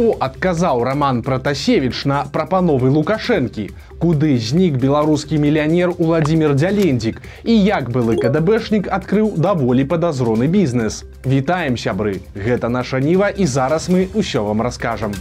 Што 0.00 0.14
адказаў 0.24 0.78
роман 0.88 1.18
Пратасевіч 1.20 2.06
на 2.08 2.20
прапановы 2.32 2.88
Лукашэнкі? 2.88 3.64
Куды 4.00 4.30
знік 4.40 4.78
беларускі 4.80 5.36
мільянер 5.42 5.92
Владзімир 5.98 6.54
Дзялендзік 6.56 7.20
і 7.44 7.58
як 7.66 7.92
былы 7.92 8.16
КДБшнік 8.16 8.88
адкрыў 8.88 9.36
даволі 9.36 9.84
падазроны 9.84 10.48
бізнес. 10.48 11.04
Вітаем 11.20 11.76
сябры, 11.76 12.24
Гэта 12.32 12.72
наша 12.72 12.96
ніва 12.96 13.28
і 13.28 13.44
зараз 13.44 13.92
мы 13.92 14.08
ўсё 14.16 14.48
вам 14.48 14.64
раскажам. 14.64 15.12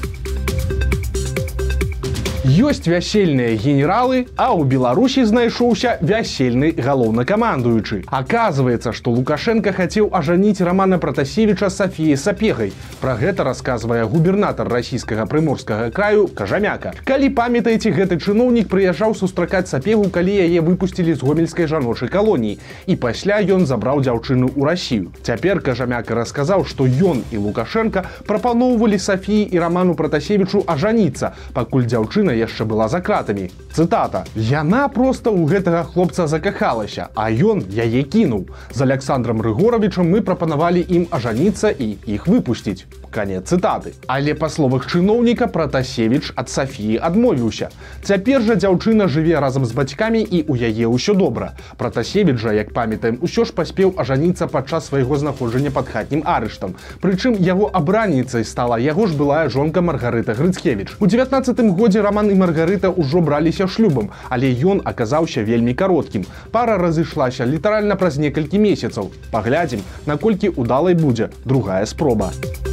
Ёсць 2.39 2.87
вясельныя 2.87 3.51
генералы, 3.59 4.23
а 4.39 4.55
ў 4.55 4.63
Беларусі 4.63 5.27
знайшоўся 5.27 5.99
вясельны 5.99 6.71
галоўнакамандуючы. 6.71 8.07
Аказваецца, 8.07 8.95
што 8.95 9.11
Лукашенко 9.11 9.75
хацеў 9.75 10.07
ажаніць 10.15 10.63
рамана 10.63 11.03
Пратасевіча 11.03 11.67
Сафіі 11.67 12.15
Сапегай. 12.15 12.71
Пра 13.03 13.19
гэта 13.19 13.43
расказвае 13.43 14.07
губернатар 14.07 14.71
расійскага 14.71 15.27
прыморскага 15.27 15.91
краю 15.91 16.31
кажамяка. 16.31 16.95
Калі 17.03 17.27
памятаеце, 17.35 17.91
гэты 17.91 18.15
чыноўнік 18.23 18.71
прыязджаў 18.71 19.19
сустракаць 19.19 19.67
сапегу, 19.67 20.07
калі 20.07 20.39
яе 20.39 20.63
выпусцілі 20.63 21.19
з 21.19 21.19
гомельскай 21.19 21.67
жаночай 21.67 22.07
калоніі. 22.07 22.55
І 22.87 22.95
пасля 22.95 23.43
ён 23.43 23.67
забраў 23.67 23.99
дзяўчыну 23.99 24.47
ў 24.55 24.63
рассію. 24.63 25.11
Цяпер 25.27 25.59
кажамяка 25.59 26.15
расказаў, 26.15 26.63
што 26.63 26.87
ён 26.87 27.19
і 27.35 27.43
Лукашенко 27.43 28.07
прапаноўвалі 28.23 28.95
Сафіі 28.95 29.43
і 29.43 29.59
раману 29.59 29.99
Пратасевічу 29.99 30.63
ажаніцца, 30.71 31.35
пакуль 31.51 31.83
дзяўчына 31.83 32.28
яшчэ 32.35 32.65
была 32.65 32.87
за 32.87 33.01
кратамі. 33.01 33.49
Цытата: 33.73 34.25
Яна 34.35 34.87
проста 34.87 35.29
ў 35.29 35.45
гэтага 35.49 35.83
хлопца 35.89 36.27
закахалася, 36.27 37.09
а 37.15 37.29
ён 37.31 37.65
яе 37.69 38.03
кінуў. 38.03 38.49
З 38.73 38.79
Александром 38.85 39.41
Рыгоровичам 39.41 40.09
мы 40.09 40.21
прапанавалі 40.21 40.85
ім 40.85 41.07
ажаніцца 41.11 41.69
і 41.69 41.97
іх 42.05 42.27
выпусціць 42.27 42.85
канец 43.11 43.49
цытаты. 43.49 43.93
Але 44.07 44.33
па 44.33 44.49
словах 44.49 44.85
чыноўніка 44.85 45.47
пратасевич 45.47 46.31
ад 46.35 46.49
Сафіі 46.49 46.99
адмовіўся. 47.01 47.69
Цяпер 48.03 48.41
жа 48.41 48.55
дзяўчына 48.55 49.07
жыве 49.09 49.39
разам 49.39 49.65
з 49.65 49.73
бацькамі 49.73 50.21
і 50.21 50.43
у 50.47 50.55
яе 50.55 50.85
ўсё 50.87 51.15
добра. 51.17 51.53
Пратасевич 51.77 52.37
жа 52.37 52.53
як 52.53 52.73
памятаем 52.73 53.19
усё 53.21 53.45
ж 53.45 53.53
паспеў 53.53 53.93
ажаніцца 53.97 54.47
падчас 54.47 54.87
свайго 54.87 55.17
знаходжання 55.17 55.71
пад 55.71 55.89
хатнім 55.89 56.23
арыштам. 56.25 56.75
Прычым 57.01 57.35
яго 57.39 57.69
абраніцай 57.73 58.45
стала 58.45 58.79
яго 58.79 59.07
ж 59.07 59.17
былая 59.17 59.49
жонка 59.49 59.81
маргарыта 59.81 60.33
грыцкевич 60.33 60.95
у 60.99 61.07
19 61.07 61.59
годзе 61.75 62.01
роман 62.01 62.31
і 62.31 62.35
маргарыта 62.35 62.93
ўжо 62.93 63.21
браліся 63.21 63.67
шлюбам 63.67 64.09
але 64.29 64.53
ён 64.53 64.81
аказаўся 64.85 65.43
вельмі 65.43 65.73
кароткім. 65.73 66.25
Пара 66.51 66.77
разышлася 66.77 67.45
літаральна 67.45 67.95
праз 67.95 68.17
некалькі 68.17 68.59
месяцаў. 68.59 69.11
Паглядзім 69.31 69.81
наколькі 70.05 70.53
удалай 70.55 70.93
будзе 70.93 71.29
другая 71.45 71.85
спроба. 71.85 72.31
у 72.65 72.68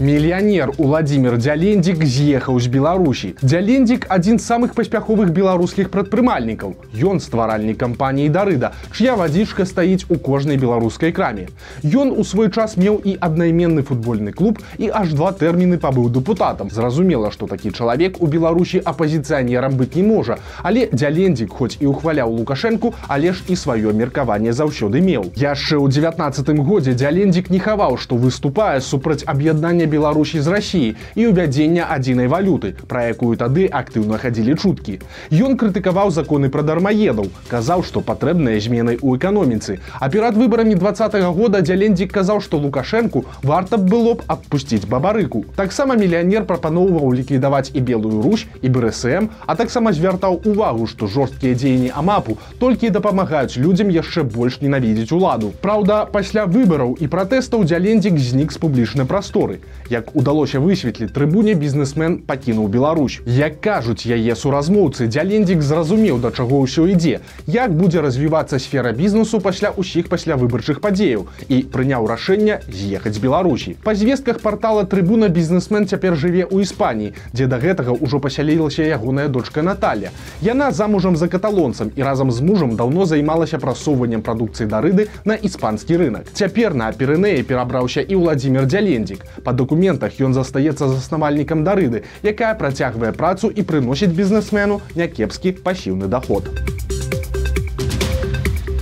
Мільянер 0.00 0.70
Уладзімир 0.78 1.34
Дзялендзік 1.42 2.04
з'ехаў 2.06 2.60
з 2.62 2.70
Беларусі. 2.70 3.28
Дзялендзік 3.42 4.06
адзін 4.06 4.38
з 4.38 4.46
самых 4.46 4.74
паспяховых 4.78 5.34
беларускіх 5.34 5.90
прадпрымальнікаў. 5.90 6.76
Ён 7.02 7.18
стваральнік 7.18 7.82
кампаніі 7.82 8.30
Дарыда, 8.30 8.70
ч'я 8.94 9.18
вадзічка 9.18 9.66
стаіць 9.66 10.06
у 10.06 10.14
кожнай 10.22 10.54
беларускай 10.54 11.10
краме. 11.10 11.50
Ён 11.82 12.14
у 12.14 12.22
свой 12.22 12.46
час 12.54 12.78
меў 12.78 13.02
і 13.02 13.16
аднайменны 13.18 13.82
футбольны 13.82 14.30
клуб 14.30 14.62
і 14.78 14.86
аж 14.94 15.18
два 15.18 15.32
тэрміны 15.34 15.82
пабыў 15.82 16.14
дэпутатам. 16.14 16.70
Зразумела, 16.70 17.34
што 17.34 17.50
такі 17.50 17.74
чалавек 17.74 18.22
у 18.22 18.30
Беларусі 18.30 18.78
апазіцыянерам 18.78 19.74
быць 19.74 19.98
не 19.98 20.06
можа. 20.06 20.38
Але 20.62 20.86
дзялендзік 20.94 21.50
хоць 21.50 21.74
і 21.82 21.90
ухваляў 21.90 22.38
лукашэнку, 22.38 22.94
але 23.08 23.34
ж 23.34 23.42
і 23.50 23.58
сваё 23.58 23.90
меркаванне 23.90 24.54
заўсёды 24.54 25.02
меў. 25.02 25.34
Яшчэ 25.34 25.74
ў 25.74 25.90
19 25.90 26.54
годзе 26.62 26.94
дзялендзік 26.94 27.50
не 27.50 27.58
хаваў, 27.58 27.98
што 27.98 28.14
выступае 28.14 28.78
супраць 28.78 29.26
аб'яднання 29.26 29.87
Беларусі 29.88 30.40
з 30.40 30.48
рассіі 30.52 30.96
і 31.16 31.26
ўвядзення 31.32 31.88
адзінай 31.88 32.28
валюты, 32.28 32.74
пра 32.86 33.08
якую 33.08 33.34
тады 33.40 33.66
актыўна 33.66 34.20
хадзілі 34.20 34.54
чуткі. 34.54 35.00
Ён 35.32 35.56
крытыкаваў 35.56 36.12
законы 36.14 36.52
пра 36.52 36.62
дармаедаў, 36.62 37.32
казаў, 37.48 37.82
што 37.82 38.00
патрэбныя 38.00 38.60
змены 38.60 38.96
ў 39.00 39.16
эканоміцы. 39.18 39.80
А 40.00 40.08
перад 40.08 40.36
выбарамі 40.36 40.74
два 40.74 40.92
-го 40.92 41.32
года 41.32 41.60
дзялендзік 41.60 42.12
казаў, 42.12 42.40
што 42.40 42.58
лукашэнку 42.58 43.24
варта 43.42 43.76
б 43.76 43.88
было 43.88 44.14
б 44.14 44.22
адпусціць 44.26 44.86
бабарыку. 44.86 45.44
Таксама 45.56 45.94
мільянер 45.94 46.44
прапаноўваў 46.44 47.14
ліквідаваць 47.14 47.70
і 47.74 47.80
белую 47.80 48.22
русь 48.22 48.46
і 48.62 48.68
БРСМ, 48.68 49.28
а 49.46 49.54
таксама 49.54 49.92
звяртаў 49.92 50.40
увагу, 50.44 50.86
што 50.86 51.06
жорсткія 51.06 51.54
дзеянні 51.54 51.90
амапу 51.94 52.38
толькі 52.58 52.90
дапамагаюць 52.90 53.56
людзям 53.56 53.90
яшчэ 53.90 54.22
больш 54.22 54.60
ненавідзець 54.60 55.12
уладу. 55.12 55.52
Праўда, 55.60 56.04
пасля 56.06 56.44
выбараў 56.44 56.96
і 57.00 57.06
пратэстаў 57.06 57.64
дзялендзік 57.64 58.18
знік 58.18 58.52
з 58.52 58.58
публічнай 58.58 59.06
прасторы 59.06 59.60
як 59.90 60.14
удалося 60.16 60.60
высветліць 60.60 61.12
трыбуне 61.12 61.54
бізнесмен 61.54 62.18
пакінуў 62.26 62.68
Беларусь. 62.68 63.20
Як 63.26 63.60
кажуць 63.60 64.06
яе 64.06 64.34
суразмоўцы 64.36 65.08
дзялендзік 65.08 65.62
зразумеў 65.62 66.18
да 66.18 66.30
чаго 66.30 66.60
ўсё 66.64 66.86
ідзе 66.92 67.20
як 67.46 67.74
будзе 67.74 68.00
развівацца 68.00 68.58
сфера 68.58 68.92
бізнесу 68.92 69.40
пасля 69.40 69.72
ўсіх 69.76 70.08
пасля 70.08 70.36
выбарчых 70.36 70.80
падзеяў 70.80 71.26
і 71.48 71.56
прыняў 71.72 72.06
рашэнне 72.06 72.60
з'ехаць 72.68 73.14
з 73.14 73.22
Беларусі. 73.22 73.76
Па 73.84 73.94
звестках 73.94 74.40
портала 74.40 74.84
трыбуна 74.84 75.28
бізнесмен 75.28 75.86
цяпер 75.86 76.16
жыве 76.16 76.44
ў 76.44 76.62
Іспаніі 76.62 77.14
дзе 77.32 77.46
да 77.46 77.58
гэтага 77.58 77.96
ўжо 77.96 78.20
пасялілася 78.20 78.82
ягоная 78.84 79.28
дочка 79.28 79.62
Наталья 79.62 80.10
яна 80.42 80.70
замужам 80.70 81.16
за 81.16 81.28
каталонцам 81.28 81.92
і 81.96 82.02
разам 82.02 82.30
з 82.30 82.40
мужам 82.40 82.76
даўно 82.76 83.06
займалася 83.06 83.58
прасоўваннем 83.58 84.22
прадукцыі 84.22 84.68
дарыды 84.68 85.08
на 85.24 85.34
іспанскі 85.34 85.96
рынок 85.96 86.28
цяпер 86.32 86.74
на 86.74 86.92
перынеі 86.92 87.42
перабраўся 87.42 88.00
і 88.00 88.14
владимир 88.14 88.66
дзялендзік. 88.66 89.24
Па 89.44 89.52
дакументах 89.68 90.16
ён 90.24 90.32
застаецца 90.32 90.88
заснавальнікам 90.88 91.60
дарыды, 91.60 92.08
якая 92.24 92.56
працягвае 92.56 93.12
працу 93.12 93.52
і 93.52 93.60
прыносіць 93.60 94.16
бізнесмену 94.16 94.80
някепскі 94.96 95.60
пасіўны 95.60 96.08
доход. 96.08 96.48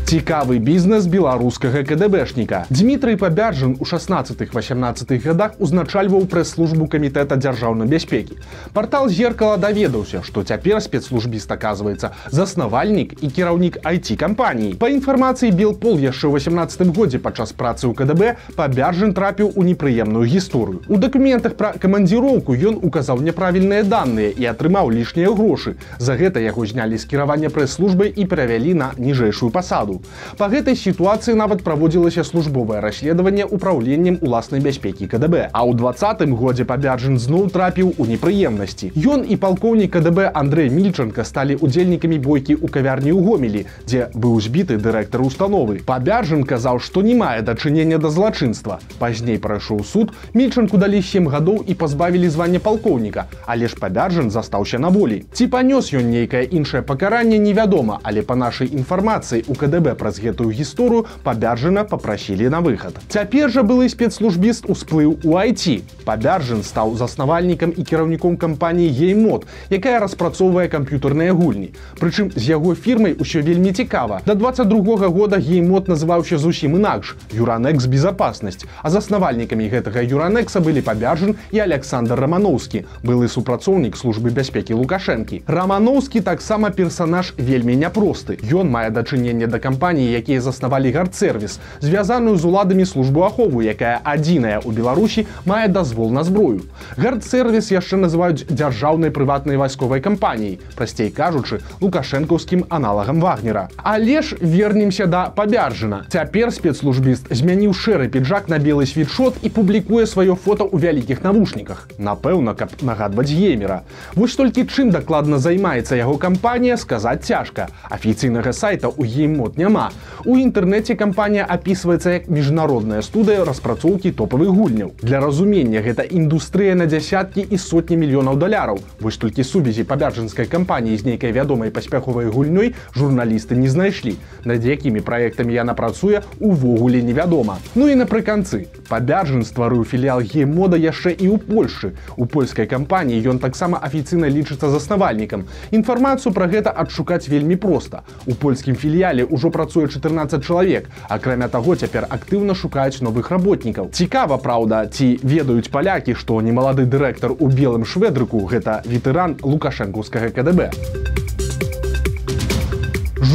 Цікавы 0.06 0.60
бізнес 0.62 1.06
беларускага 1.10 1.82
КДБшніка. 1.82 2.70
Дмітрый 2.70 3.16
Пабяржын 3.18 3.74
у 3.80 3.84
16-18 3.84 5.18
годах 5.18 5.58
узначальваў 5.58 6.30
прэс-службу 6.30 6.86
камітэта 6.86 7.34
дзяржаўнай 7.34 7.90
бяспекі. 7.90 8.38
Партал 8.70 9.08
зеркала 9.10 9.56
даведаўся, 9.58 10.22
што 10.22 10.44
цяпер 10.46 10.78
спецслужбіст 10.78 11.50
аказваецца 11.50 12.12
заснавальнік 12.30 13.18
і 13.18 13.30
кіраўнік 13.34 13.82
IT-кампаніі. 13.82 14.78
Па 14.78 14.92
інфармацыі 14.94 15.50
Белпол 15.50 15.98
яшчэ 15.98 16.30
ў 16.30 16.38
18 16.38 16.94
годзе 16.94 17.18
падчас 17.18 17.50
працы 17.50 17.90
ў 17.90 17.98
КДБ 17.98 18.38
Пабяржын 18.54 19.10
трапіў 19.10 19.58
у 19.58 19.66
непрыемную 19.66 20.22
гісторыю. 20.22 20.86
У 20.86 21.02
дакументах 21.02 21.58
пра 21.58 21.74
камандзіроўку 21.82 22.54
ён 22.54 22.78
указаў 22.78 23.26
няправільныя 23.26 23.82
даныя 23.82 24.30
і 24.30 24.46
атрымаў 24.54 24.86
лішнія 24.86 25.34
грошы. 25.34 25.74
За 25.98 26.14
гэта 26.14 26.38
яго 26.38 26.62
знялі 26.62 26.94
з 26.94 27.10
кіравання 27.10 27.50
прэс-службай 27.50 28.14
і 28.14 28.30
перавялі 28.30 28.78
на 28.78 28.94
ніжэйшую 28.94 29.50
пасаду. 29.50 29.95
Па 30.38 30.48
гэтай 30.52 30.76
сітуацыі 30.76 31.34
нават 31.36 31.62
праводзілася 31.66 32.24
службовае 32.24 32.80
расследаванне 32.80 33.46
ўпраўленнем 33.46 34.18
уласнай 34.22 34.60
бяспекі 34.60 35.06
КДБ. 35.06 35.50
А 35.52 35.60
ў 35.62 35.76
двадцатым 35.78 36.34
годзе 36.36 36.64
пабярджын 36.64 37.18
зноў 37.18 37.50
трапіў 37.54 37.94
у 37.96 38.06
непрыемнасці. 38.06 38.90
Ён 38.96 39.22
і 39.22 39.36
палкоўнік 39.36 39.92
КДБ 39.94 40.30
Андрей 40.34 40.68
Мільчанка 40.70 41.24
сталі 41.24 41.56
удзельнікамі 41.60 42.18
бойкі 42.18 42.58
ў 42.58 42.66
кавярні 42.66 43.12
ў 43.14 43.20
гомелі, 43.22 43.62
дзе 43.86 44.10
быў 44.14 44.40
збіты 44.42 44.80
дырэктар 44.82 45.22
установы. 45.22 45.78
Пабяржын 45.86 46.42
казаў, 46.42 46.82
што 46.82 47.02
не 47.06 47.14
мае 47.14 47.42
дачынення 47.46 47.98
да 48.02 48.10
злачынства. 48.10 48.80
Пазней 48.98 49.38
прайшоў 49.38 49.84
суд, 49.84 50.12
мільчанку 50.34 50.76
далі 50.76 51.02
сем 51.02 51.28
гадоў 51.30 51.62
і 51.62 51.74
пазбавілі 51.78 52.28
звання 52.28 52.58
палкоўніка, 52.58 53.26
але 53.46 53.68
ж 53.68 53.78
пабяржын 53.78 54.30
застаўся 54.30 54.78
на 54.82 54.88
волі. 54.88 55.22
Ці 55.32 55.46
панёс 55.46 55.94
ён 55.94 56.10
нейкае 56.10 56.44
іншае 56.50 56.82
пакаранне 56.82 57.38
невядома, 57.38 58.00
але 58.02 58.26
па 58.26 58.34
нашай 58.34 58.66
інфармацыі 58.72 59.44
у 59.46 59.54
КДБ 59.54 59.85
КГБ 59.86 59.94
праз 59.94 60.18
гэтую 60.18 60.50
гісторыю 60.50 61.06
пабяржана 61.22 61.84
попрасілі 61.84 62.50
на 62.50 62.60
выхад. 62.60 62.98
Цяпер 63.08 63.50
жа 63.50 63.62
былы 63.62 63.88
спецслужбіст 63.88 64.66
усплыў 64.66 65.22
у 65.22 65.38
IT. 65.38 65.82
Пабяржын 66.04 66.62
стаў 66.66 66.96
заснавальнікам 66.98 67.70
і 67.70 67.82
кіраўніком 67.86 68.36
кампаніі 68.36 68.90
Геймод, 68.90 69.46
якая 69.70 70.00
распрацоўвае 70.00 70.66
камп'ютарныя 70.68 71.32
гульні. 71.32 71.70
Прычым 72.00 72.32
з 72.34 72.42
яго 72.50 72.74
фірмай 72.74 73.14
усё 73.14 73.42
вельмі 73.42 73.72
цікава. 73.72 74.20
Да 74.26 74.34
22 74.34 74.96
-го 74.96 75.08
года 75.10 75.38
Геймод 75.38 75.88
называўся 75.88 76.38
зусім 76.38 76.74
інакш 76.74 77.16
Юранекс 77.32 77.86
безопаснасць. 77.86 78.66
А 78.82 78.90
заснавальнікамі 78.90 79.70
гэтага 79.70 80.02
Юранекса 80.02 80.60
былі 80.60 80.82
пабяржын 80.82 81.34
і 81.52 81.58
Александр 81.58 82.20
Рамановскі, 82.20 82.84
былы 83.04 83.28
супрацоўнік 83.28 83.96
службы 83.96 84.30
бяспекі 84.30 84.74
Лукашэнкі. 84.74 85.42
Рамановскі 85.46 86.20
таксама 86.20 86.70
персанаж 86.70 87.34
вельмі 87.38 87.76
няпросты. 87.76 88.38
Ён 88.52 88.70
мае 88.70 88.90
дачыненне 88.90 89.46
да 89.46 89.58
кампанії 89.58 89.75
кампаніі 89.76 90.12
якія 90.16 90.40
заснавалі 90.40 90.90
гардсервіс 90.90 91.60
звязаную 91.80 92.36
з 92.36 92.44
уладамі 92.48 92.86
службу 92.86 93.20
ахову 93.28 93.60
якая 93.60 94.00
адзіная 94.04 94.64
у 94.64 94.72
беларусі 94.72 95.26
мае 95.44 95.68
дазвол 95.68 96.08
на 96.08 96.24
зброю. 96.24 96.64
Гардсервіс 96.96 97.68
яшчэ 97.68 98.00
называюць 98.00 98.48
дзяржаўнай 98.48 99.12
прыватнай 99.12 99.60
вайсковай 99.60 100.00
кампаніяй 100.00 100.56
прасцей 100.80 101.12
кажучы 101.12 101.60
лукашэнкаўскім 101.84 102.64
аналагам 102.72 103.20
вагнера. 103.20 103.68
Але 103.84 104.22
ж 104.22 104.40
вернемся 104.40 105.04
да 105.04 105.28
пабяржана 105.28 106.06
цяпер 106.08 106.48
спецслужбіст 106.56 107.28
змяніў 107.28 107.76
шэры 107.76 108.08
піджак 108.08 108.48
на 108.48 108.56
белы 108.56 108.88
світшот 108.88 109.44
і 109.44 109.52
публікуе 109.52 110.08
сваё 110.08 110.40
фото 110.40 110.64
ў 110.64 110.80
вялікіх 110.80 111.20
навушніках. 111.20 111.84
Напэўна 112.00 112.56
каб 112.56 112.72
нагадваць 112.80 113.28
геймера. 113.28 113.84
Вось 114.16 114.40
толькі 114.40 114.64
чым 114.64 114.88
дакладна 114.88 115.36
займаецца 115.36 116.00
яго 116.00 116.16
кампанія 116.16 116.80
сказаць 116.80 117.28
цяжка. 117.28 117.68
Афіцыйнага 117.92 118.56
сайта 118.56 118.88
у 118.88 119.04
гейммод 119.04 119.58
няма. 119.66 119.90
У 120.24 120.34
інтэрнэце 120.38 120.94
кампанія 120.98 121.46
опісваецца 121.46 122.10
як 122.16 122.24
міжнародная 122.30 123.02
студыя 123.02 123.44
распрацоўкі 123.46 124.10
топавых 124.10 124.50
гульняў. 124.54 124.94
Для 125.02 125.20
разумення 125.20 125.82
гэта 125.82 126.06
індустрыя 126.06 126.74
на 126.74 126.86
дзясяткі 126.86 127.46
і 127.50 127.58
сотні 127.58 127.98
мільёнаў 127.98 128.38
даляраў. 128.38 128.78
Вось 129.00 129.18
толькі 129.22 129.44
сувязі 129.44 129.84
пабярджанскай 129.84 130.46
кампаніі 130.46 130.96
з 130.96 131.06
нейкай 131.10 131.32
вядомай 131.34 131.70
паспяховай 131.70 132.26
гульнёй 132.26 132.74
журналісты 132.94 133.54
не 133.54 133.68
знайшлі. 133.68 134.16
Над 134.44 134.64
якімі 134.64 135.00
праектамі 135.00 135.54
яна 135.54 135.74
працуе 135.74 136.22
увогуле 136.40 137.02
невядома. 137.02 137.58
Ну 137.74 137.88
і 137.88 137.94
напрыканцы. 137.94 138.66
Пабяржан 138.88 139.42
стварыў 139.42 139.84
філіал 139.84 140.22
геймода 140.22 140.78
яшчэ 140.78 141.14
і 141.14 141.30
ў 141.34 141.38
польшы. 141.38 141.94
У 142.16 142.26
польскай 142.26 142.66
кампаніі 142.66 143.22
ён 143.30 143.38
таксама 143.38 143.78
афіцыйна 143.82 144.30
лічыцца 144.30 144.70
заснавальнікам. 144.70 145.46
Інфармацыю 145.70 146.34
пра 146.34 146.46
гэта 146.46 146.70
адшукаць 146.70 147.28
вельмі 147.28 147.56
проста. 147.56 148.02
У 148.26 148.34
польскім 148.34 148.74
філіяле 148.74 149.26
ўжо 149.26 149.50
працуе 149.56 149.88
14 149.88 150.44
чалавек. 150.44 150.88
Акрамя 151.08 151.48
таго 151.48 151.74
цяпер 151.74 152.06
актыўна 152.10 152.54
шукаюць 152.54 153.00
новых 153.00 153.32
работнікаў. 153.32 153.90
Цікава 153.96 154.36
праўда 154.38 154.84
ці 154.86 155.08
ведаюць 155.24 155.72
палякі 155.72 156.14
што 156.14 156.40
немалады 156.44 156.84
дырэктар 156.84 157.32
у 157.32 157.48
белым 157.48 157.88
шведрыку 157.88 158.44
гэта 158.52 158.82
ветэран 158.84 159.40
лукашэнкаўскага 159.42 160.34
кДб 160.36 161.25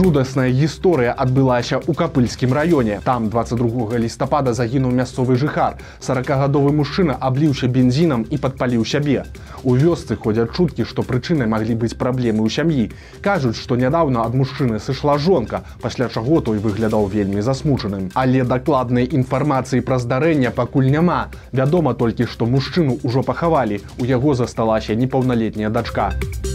жудасная 0.01 0.49
гісторыя 0.49 1.13
адбылася 1.13 1.77
ў 1.77 1.93
капыльскім 1.93 2.53
раёне. 2.57 2.97
Там 3.05 3.29
22 3.29 4.01
лістапада 4.01 4.53
загінуў 4.57 4.89
мясцовы 4.97 5.37
жыхар. 5.37 5.77
40гадовы 6.01 6.73
мужчына 6.73 7.13
абліўся 7.21 7.69
бензінам 7.69 8.25
і 8.25 8.39
падпаліў 8.41 8.81
сябе. 8.81 9.29
У 9.61 9.77
вёсцы 9.77 10.17
ходзяць 10.17 10.49
чуткі 10.57 10.89
што 10.89 11.05
прычынай 11.05 11.45
маглі 11.45 11.77
быць 11.85 11.93
праблемы 11.93 12.41
ў 12.41 12.49
сям'і. 12.49 12.89
Кажуць 13.21 13.61
што 13.61 13.77
нядаўна 13.77 14.25
ад 14.25 14.33
мужчыны 14.33 14.81
сышла 14.81 15.21
жонка 15.21 15.61
пасля 15.85 16.09
чаго 16.09 16.41
той 16.41 16.57
выглядаў 16.57 17.05
вельмі 17.05 17.45
засмучаным. 17.45 18.09
Але 18.17 18.41
дакладнай 18.41 19.05
інфармацыі 19.05 19.85
пра 19.85 20.01
здарэння 20.01 20.49
пакуль 20.49 20.89
няма. 20.89 21.29
Вядома 21.53 21.93
толькі 21.93 22.25
што 22.25 22.49
мужчыну 22.49 22.97
ўжо 23.05 23.21
пахавалі. 23.21 23.85
У 24.01 24.09
яго 24.09 24.33
засталася 24.33 24.97
непаўналетняя 24.97 25.69
дачка. 25.69 26.09
у 26.41 26.50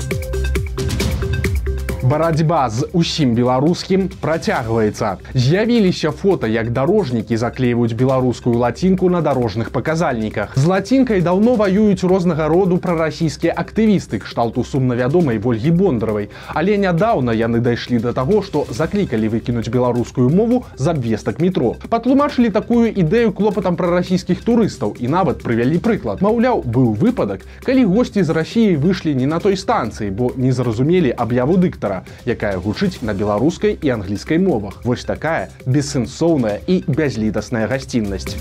барацьба 2.06 2.70
з 2.70 2.86
усім 2.92 3.34
беларускім 3.34 4.06
працягваецца. 4.20 5.16
З'явіліся 5.34 6.10
фото 6.14 6.46
як 6.46 6.70
дарожнікі 6.70 7.36
заклейваюць 7.36 7.98
беларускую 7.98 8.54
лацінку 8.54 9.10
на 9.10 9.20
дарожных 9.20 9.70
паказальніках. 9.74 10.54
З 10.54 10.64
лацінкай 10.66 11.20
даўно 11.20 11.56
ваююць 11.58 12.06
рознага 12.06 12.46
роду 12.48 12.78
прарасійскія 12.78 13.54
актывісты 13.58 14.22
кшталту 14.22 14.62
сумна 14.64 14.94
вядомай 14.94 15.40
ольгі 15.42 15.70
бондаравай. 15.70 16.28
Але 16.54 16.78
нядаўна 16.78 17.34
яны 17.34 17.58
дайшлі 17.58 17.98
да 17.98 18.12
таго 18.12 18.42
што 18.42 18.66
заклікалі 18.70 19.26
выкінуць 19.28 19.66
беларускую 19.68 20.30
мову 20.30 20.62
з 20.78 20.86
абвестак 20.94 21.42
метро. 21.42 21.74
Патлумачылі 21.90 22.54
такую 22.54 22.86
ідэю 22.86 23.34
клопатам 23.34 23.74
пра 23.74 23.90
расійскіх 23.90 24.46
турыстаў 24.46 24.94
і 24.94 25.10
нават 25.10 25.42
прывялі 25.42 25.82
прыклад. 25.82 26.22
Маўляў 26.22 26.62
быў 26.62 26.94
выпадак 26.94 27.42
калі 27.66 27.84
госці 27.90 28.22
з 28.22 28.30
рассіі 28.30 28.78
выйшлі 28.78 29.18
не 29.18 29.26
на 29.26 29.42
той 29.42 29.58
станцыі 29.58 30.14
бо 30.14 30.30
не 30.36 30.54
зразумелі 30.54 31.10
аб'яву 31.10 31.58
дыктара 31.58 31.95
якая 32.26 32.56
гучыць 32.58 33.02
на 33.02 33.14
беларускай 33.14 33.78
і 33.80 33.94
англійскай 33.96 34.38
мовах. 34.38 34.82
Вось 34.84 35.04
такая 35.04 35.48
бессэнсоўная 35.66 36.58
і 36.66 36.82
бязлітасная 36.88 37.66
гасціннасць 37.66 38.34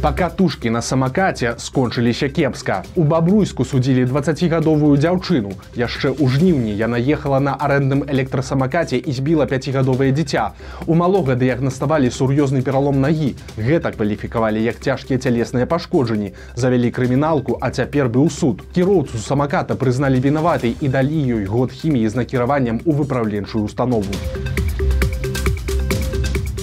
пакатушкі 0.00 0.70
на 0.70 0.80
самакаце 0.80 1.54
скончыліся 1.58 2.28
кепска. 2.32 2.82
У 2.96 3.04
бабруйску 3.04 3.64
судзілі 3.68 4.06
20гадовую 4.08 4.96
дзяўчыну 4.96 5.52
яшчэ 5.76 6.16
ў 6.16 6.24
жніўні 6.24 6.72
яна 6.72 6.96
ехала 6.96 7.36
на 7.36 7.52
арэндным 7.52 8.08
электрасамакаце 8.08 8.96
і 8.96 9.12
збіла 9.12 9.44
пяцігадовае 9.44 10.08
дзіця. 10.16 10.56
У 10.86 10.96
малога 10.96 11.36
дыягнаставалі 11.36 12.08
сур'ёзны 12.08 12.64
пералом 12.64 13.04
нагі. 13.04 13.36
Гэта 13.60 13.92
кваліфікавалі 13.92 14.64
як 14.64 14.80
цяжкія 14.80 15.20
цялесныя 15.20 15.68
пашкоджанні. 15.68 16.32
Завялі 16.56 16.88
крыміналку 16.88 17.60
а 17.60 17.68
цяпер 17.68 18.08
быў 18.08 18.32
суд. 18.32 18.64
Кіроўцу 18.72 19.20
самаката 19.20 19.76
прызналі 19.76 20.16
вінаватай 20.24 20.76
і 20.80 20.88
далі 20.88 21.20
ёй 21.36 21.44
год 21.44 21.76
хіміі 21.76 22.08
з 22.08 22.24
накіраваннем 22.24 22.80
у 22.88 22.96
выпраўленчую 22.96 23.68
установу 23.68 24.16
у 24.16 24.69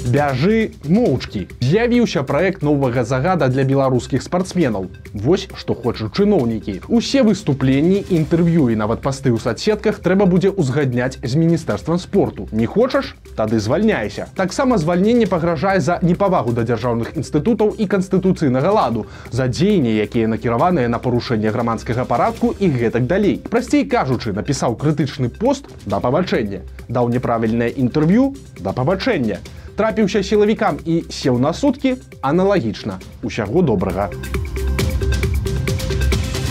бяжы 0.07 0.71
моўчкі. 0.88 1.48
З'явіўся 1.59 2.24
проект 2.24 2.63
новага 2.63 3.04
загада 3.04 3.48
для 3.48 3.63
беларускіх 3.63 4.24
спартсменаў. 4.24 4.88
Вось 5.13 5.48
што 5.56 5.75
хочуць 5.75 6.12
чыноўнікі. 6.15 6.88
Усе 6.88 7.24
выступленні 7.24 8.04
інтэрв'ю 8.09 8.69
і 8.71 8.80
нават 8.80 9.04
пасты 9.04 9.36
ў 9.36 9.39
соцсетках 9.39 10.00
трэба 10.00 10.25
будзе 10.25 10.51
ўзгадняць 10.56 11.19
з 11.19 11.33
міністэрствам 11.36 12.00
спорту. 12.00 12.48
Не 12.51 12.65
хочаш? 12.65 13.15
Тады 13.36 13.59
звальняйся. 13.59 14.27
Таксама 14.36 14.77
звальненне 14.77 15.27
пагражае 15.27 15.80
за 15.80 16.00
непавагу 16.01 16.56
да 16.56 16.63
дзяржаўных 16.63 17.19
інстытутаў 17.19 17.75
і 17.75 17.86
канстытуцыйнага 17.86 18.71
ладу 18.71 19.06
за 19.31 19.51
дзеянні 19.51 19.92
якія 20.07 20.31
накіраваныя 20.31 20.88
на 20.88 21.00
парушэнне 21.04 21.51
грамадскага 21.51 22.07
парадку 22.07 22.56
і 22.59 22.71
гэтак 22.71 23.06
далей. 23.07 23.44
Прасцей 23.44 23.83
кажучы 23.83 24.31
напісаў 24.31 24.80
крытычны 24.80 25.30
пост 25.30 25.68
да 25.86 26.00
пабачэння. 26.00 26.63
Даў 26.88 27.12
няправільнае 27.12 27.75
інтэрв'ю 27.75 28.33
да 28.63 28.71
пабачэння 28.71 29.44
трапіўся 29.78 30.24
сілавікам 30.26 30.82
і 30.86 31.04
сеў 31.14 31.38
на 31.38 31.54
суткі 31.54 31.96
аналагічна 32.22 32.98
усяго 33.22 33.62
добрага. 33.62 34.10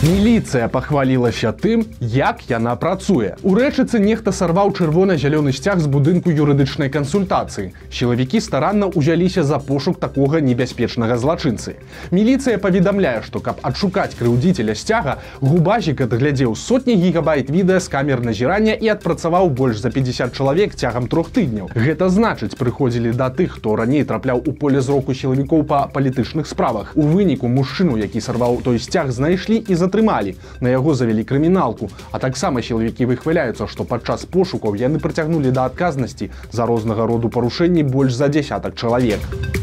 Міліцыя 0.07 0.69
пахвалілася 0.71 1.51
тым, 1.51 1.81
як 1.99 2.43
яна 2.47 2.77
працуе. 2.79 3.35
У 3.43 3.57
рэчыцы 3.59 3.99
нехта 3.99 4.31
сарваў 4.31 4.71
чырвона-зялёны 4.71 5.51
сцяг 5.51 5.83
з 5.83 5.91
будынку 5.91 6.31
юрыдычнай 6.31 6.87
кансультацыі. 6.95 7.73
Сілавікі 7.91 8.39
старанна 8.39 8.87
ўзяліся 8.87 9.43
за 9.43 9.59
пошук 9.59 9.99
такога 9.99 10.39
небяспечнага 10.39 11.19
злачынцы. 11.19 11.83
Міліцыя 12.15 12.63
паведамляе, 12.63 13.25
што 13.27 13.43
каб 13.43 13.59
адшукаць 13.67 14.15
крыўдзіцеля 14.15 14.79
сцяга, 14.79 15.17
губазік 15.43 16.05
адглядзеў 16.07 16.55
сотні 16.55 16.95
гігабайт 17.03 17.51
відэа 17.51 17.83
з 17.83 17.91
камер 17.91 18.23
назірання 18.23 18.79
і 18.79 18.95
адпрацаваў 18.95 19.51
больш 19.51 19.83
за 19.83 19.91
50 19.91 20.39
чалавек 20.39 20.79
цягам 20.79 21.11
трох 21.11 21.35
тыдняў. 21.35 21.75
Гэта 21.75 22.15
значыць, 22.15 22.55
прыходзілі 22.55 23.11
да 23.11 23.35
тых, 23.35 23.59
хто 23.59 23.75
раней 23.75 24.07
трапляў 24.07 24.39
у 24.39 24.55
поле 24.55 24.79
зроку 24.79 25.19
сілавікоў 25.19 25.67
па 25.67 25.91
палітычных 25.91 26.47
справах. 26.47 26.95
У 26.95 27.11
выніку 27.11 27.51
мужчыну, 27.51 27.99
які 27.99 28.23
сарваў 28.23 28.63
той 28.63 28.79
сцяг 28.79 29.11
знайшлі 29.11 29.59
і 29.67 29.75
за 29.75 29.91
затрымалі 29.97 30.37
на 30.61 30.69
яго 30.69 30.95
завялі 30.95 31.25
крыміналку. 31.25 31.89
А 32.13 32.19
таксама 32.19 32.63
сілавікі 32.63 33.09
выхваляюцца 33.09 33.67
што 33.67 33.85
падчас 33.85 34.29
пошукаў 34.29 34.77
яны 34.77 35.01
прыцягнулі 35.01 35.51
да 35.51 35.65
адказнасці 35.73 36.31
за 36.53 36.67
рознага 36.67 37.07
роду 37.07 37.29
парушэнні 37.29 37.83
больш 37.83 38.13
за 38.13 38.29
десятак 38.29 38.77
чалавек 38.77 39.56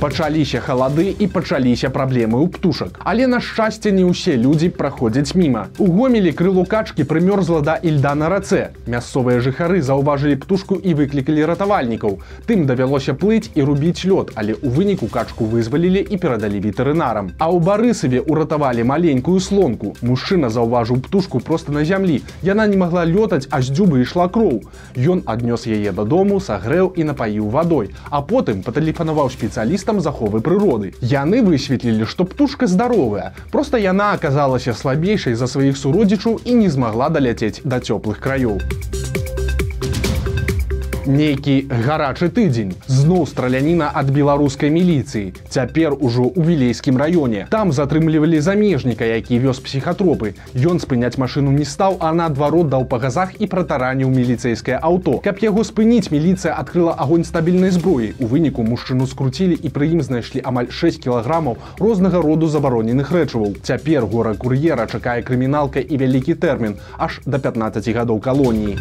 пачаліся 0.00 0.60
халады 0.64 1.12
і 1.12 1.26
пачаліся 1.28 1.90
праблемы 1.92 2.40
ў 2.40 2.48
птушак. 2.48 2.96
Але 3.04 3.26
на 3.28 3.36
шчасце 3.36 3.92
не 3.92 4.00
ўсе 4.08 4.32
людзі 4.40 4.72
праходзяць 4.72 5.36
міма. 5.36 5.68
У 5.76 5.92
гомелі 5.92 6.32
крылу 6.32 6.64
качкі 6.64 7.04
прымёрзла 7.04 7.60
да 7.60 7.74
ільда 7.76 8.14
на 8.16 8.30
рацэ. 8.32 8.72
Мясцовыя 8.88 9.44
жыхары 9.44 9.84
заўважылі 9.84 10.40
птушку 10.40 10.80
і 10.80 10.96
выклікалі 10.96 11.44
ратавальнікаў. 11.52 12.16
Тым 12.48 12.64
давялося 12.64 13.12
плыць 13.12 13.52
і 13.52 13.60
рубіць 13.68 14.08
лёд 14.08 14.32
але 14.40 14.56
у 14.64 14.72
выніку 14.72 15.10
качку 15.12 15.44
вызвалілі 15.44 16.00
і 16.00 16.16
перадалі 16.16 16.64
ветэрынарам. 16.64 17.36
А 17.36 17.52
ў 17.52 17.60
барысаве 17.60 18.24
уратавалі 18.24 18.88
маленькую 18.88 19.36
слонку. 19.36 19.92
Мужчына 20.00 20.48
заўважыў 20.48 21.04
птушку 21.04 21.44
просто 21.44 21.76
на 21.76 21.84
зямлі. 21.84 22.24
Яна 22.40 22.64
не 22.66 22.80
магла 22.80 23.04
лётаць 23.04 23.52
а 23.52 23.60
з 23.60 23.68
дзюбы 23.76 24.00
ішла 24.00 24.32
кроў. 24.32 24.64
Ён 24.96 25.28
аднёс 25.28 25.68
яе 25.68 25.92
дадому 25.92 26.40
сагрэў 26.40 26.96
і 26.96 27.04
напаіў 27.12 27.52
вадой. 27.52 27.92
А 28.08 28.24
потым 28.24 28.64
патэлефанаваў 28.64 29.28
спецыяліста 29.28 29.89
спецыялістам 29.90 30.00
заховы 30.00 30.40
прыроды. 30.40 30.94
Яны 31.00 31.42
высветлілі, 31.42 32.06
што 32.06 32.24
птушка 32.24 32.66
здаровая. 32.66 33.34
Проста 33.50 33.78
яна 33.78 34.14
аказалася 34.14 34.74
слабейшай 34.74 35.34
за 35.34 35.46
сваіх 35.46 35.76
суродзічаў 35.76 36.40
і 36.44 36.54
не 36.54 36.70
змагла 36.70 37.10
даляцець 37.10 37.60
да 37.64 37.80
цёплых 37.80 38.20
краёў. 38.22 38.99
Нейкі 41.06 41.64
гарачы 41.72 42.28
тыдзень. 42.28 42.74
Зноў 42.84 43.24
страляніна 43.24 43.88
ад 43.96 44.10
беларускай 44.12 44.68
міліцыі. 44.68 45.32
Цяпер 45.48 45.96
ужо 45.96 46.28
ў 46.28 46.44
вілейскім 46.44 47.00
раёне. 47.00 47.48
Там 47.48 47.72
затрымлівалі 47.72 48.40
замежніка, 48.44 49.08
які 49.08 49.40
вёз 49.40 49.64
псіхатропы. 49.64 50.36
Ён 50.52 50.76
спыняць 50.76 51.16
машыну 51.16 51.56
не 51.56 51.64
стаў, 51.64 51.96
а 52.04 52.12
наадварот 52.12 52.68
даў 52.68 52.84
па 52.84 53.00
газах 53.00 53.32
і 53.40 53.48
пратараніў 53.48 54.12
міліцэйскае 54.12 54.76
аўто. 54.76 55.24
Каб 55.24 55.40
яго 55.40 55.64
спыніць, 55.64 56.12
міліцыя 56.12 56.52
адкрыла 56.52 56.92
агонь 56.92 57.24
стабільнай 57.24 57.72
зброі. 57.72 58.12
У 58.20 58.28
выніку 58.28 58.60
мужчыну 58.60 59.08
скруцілі 59.08 59.56
і 59.56 59.72
пры 59.72 59.88
ім 59.96 60.04
знайшлі 60.04 60.44
амаль 60.44 60.68
6 60.68 61.00
кілаграмаў 61.00 61.56
рознага 61.80 62.20
роду 62.20 62.52
забароненых 62.52 63.08
рэчываў. 63.08 63.56
Цяпер 63.64 64.04
гора 64.04 64.36
кур'ера 64.36 64.84
чакае 64.84 65.24
крыміналка 65.24 65.80
і 65.80 65.96
вялікі 65.96 66.36
тэрмін 66.36 66.76
аж 67.00 67.24
да 67.24 67.40
15 67.40 67.88
гадоў 67.88 68.20
калоніі. 68.20 68.76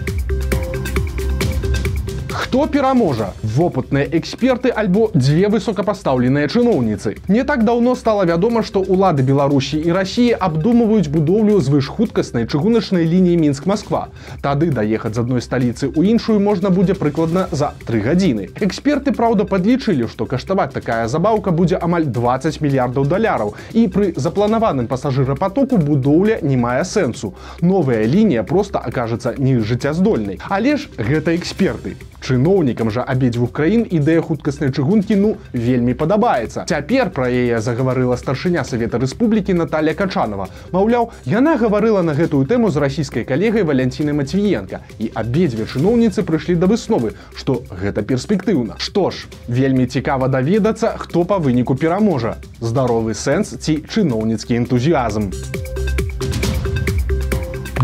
Хто 2.49 2.65
пераможа? 2.65 3.33
Вопытныя 3.43 4.09
эксперты 4.11 4.69
альбо 4.69 5.11
дзве 5.13 5.49
высокапастаўленыя 5.53 6.49
чыноўніцы 6.49 7.21
не 7.27 7.43
так 7.43 7.61
даўно 7.63 7.93
стала 7.93 8.25
вядома 8.25 8.63
што 8.65 8.81
улады 8.81 9.21
беларусі 9.21 9.77
і 9.77 9.93
рассіі 9.93 10.33
абдумваюць 10.47 11.13
будоўлю 11.13 11.59
звышхуткаснай 11.61 12.49
чыгуначнай 12.49 13.05
лініі 13.05 13.37
мінск 13.37 13.69
москва 13.69 14.01
тады 14.41 14.71
даехаць 14.73 15.13
з 15.13 15.21
адной 15.21 15.45
сталіцы 15.45 15.93
ў 15.93 16.09
іншую 16.09 16.41
можна 16.41 16.73
будзе 16.73 16.97
прыкладна 16.97 17.45
за 17.53 17.69
три 17.85 18.01
гадзіны 18.01 18.49
эксперты 18.65 19.13
праўда 19.13 19.45
падлічылі 19.45 20.09
што 20.09 20.25
каштаваць 20.25 20.73
такая 20.73 21.05
забаўка 21.05 21.53
будзе 21.53 21.77
амаль 21.77 22.09
20 22.09 22.61
мільярдаў 22.65 23.05
даляраў 23.05 23.53
і 23.77 23.87
пры 23.93 24.13
запланаваным 24.17 24.89
пасажырапатоку 24.89 25.77
будоўля 25.77 26.41
не 26.41 26.57
мае 26.57 26.81
сэнсу 26.81 27.35
новая 27.61 28.09
лінія 28.09 28.41
просто 28.41 28.81
акажацца 28.81 29.37
не 29.37 29.59
жыццяздольнай 29.61 30.41
але 30.49 30.77
ж 30.81 30.89
гэта 30.97 31.37
эксперты 31.37 31.93
чыноўнікам 32.21 32.91
жа 32.91 33.03
абедзвюх 33.03 33.51
краін 33.51 33.85
ідэя 33.89 34.21
хуткаснай 34.25 34.71
чыгункі 34.71 35.15
ну 35.19 35.29
вельмі 35.53 35.93
падабаецца. 35.93 36.65
Цяпер 36.69 37.11
пра 37.15 37.29
яе 37.29 37.59
загаварыла 37.63 38.17
старшыня 38.19 38.63
савета 38.63 38.99
рэспублікі 38.99 39.53
Наталья 39.53 39.93
качанова. 39.93 40.49
Маўляў 40.71 41.11
яна 41.25 41.55
гаварыла 41.57 42.01
на 42.01 42.13
гэтую 42.13 42.43
тэму 42.45 42.69
з 42.69 42.83
расійскай 42.83 43.23
калегай 43.23 43.63
валянціны 43.63 44.13
мацвіенко 44.13 44.83
і 44.99 45.11
абедзве 45.13 45.65
чыноўніцы 45.69 46.23
прыйшлі 46.27 46.59
да 46.59 46.67
высновы 46.67 47.15
што 47.35 47.63
гэта 47.69 48.03
перспектыўна. 48.03 48.77
Што 48.77 49.09
ж 49.11 49.31
вельмі 49.47 49.87
цікава 49.87 50.27
даведацца 50.27 50.95
хто 50.97 51.23
па 51.23 51.39
выніку 51.39 51.75
пераможа. 51.75 52.37
Здаровы 52.59 53.13
сэнс 53.13 53.55
ці 53.59 53.81
чыноўніцкі 53.87 54.59
энтузіазм 54.59 55.31
у 55.31 55.68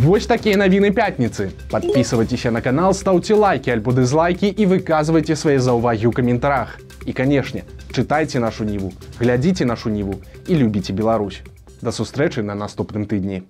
Вось 0.05 0.27
такія 0.29 0.53
навіны 0.53 0.91
пятніцы. 0.93 1.49
Подписывайтеся 1.71 2.51
на 2.51 2.61
канал, 2.61 2.93
ставце 2.93 3.33
лайки 3.33 3.73
альбо 3.73 3.89
дызлайки 3.89 4.45
і 4.45 4.67
выказвайце 4.69 5.33
свае 5.33 5.57
заўвагі 5.57 6.05
ў 6.05 6.13
каментарах. 6.13 6.77
І 7.09 7.13
канешне, 7.17 7.65
чытайце 7.89 8.37
нашу 8.37 8.69
ніву, 8.69 8.93
глядзіце 9.17 9.65
нашу 9.65 9.89
ніву 9.89 10.21
і 10.45 10.61
любіце 10.61 10.93
Беларусь. 10.93 11.41
Да 11.81 11.89
сустрэчы 11.89 12.45
на 12.45 12.53
наступным 12.53 13.09
тыдні. 13.09 13.49